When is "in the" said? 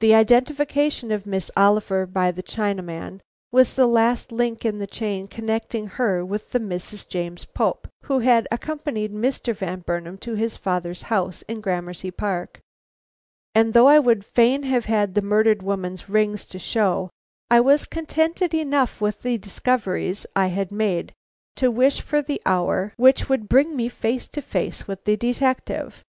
4.64-4.86